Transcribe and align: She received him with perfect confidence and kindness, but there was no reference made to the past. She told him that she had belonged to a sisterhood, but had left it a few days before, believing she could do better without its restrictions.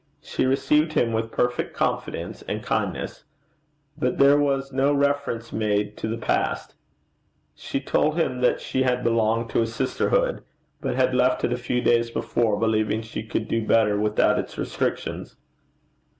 She 0.23 0.47
received 0.47 0.93
him 0.93 1.13
with 1.13 1.29
perfect 1.29 1.75
confidence 1.75 2.41
and 2.47 2.63
kindness, 2.63 3.23
but 3.95 4.17
there 4.17 4.35
was 4.39 4.73
no 4.73 4.91
reference 4.91 5.53
made 5.53 5.95
to 5.97 6.07
the 6.07 6.17
past. 6.17 6.73
She 7.53 7.79
told 7.79 8.15
him 8.17 8.41
that 8.41 8.59
she 8.59 8.81
had 8.81 9.03
belonged 9.03 9.51
to 9.51 9.61
a 9.61 9.67
sisterhood, 9.67 10.41
but 10.81 10.95
had 10.95 11.13
left 11.13 11.43
it 11.43 11.53
a 11.53 11.55
few 11.55 11.81
days 11.81 12.09
before, 12.09 12.59
believing 12.59 13.03
she 13.03 13.21
could 13.21 13.47
do 13.47 13.63
better 13.63 13.95
without 13.99 14.39
its 14.39 14.57
restrictions. 14.57 15.35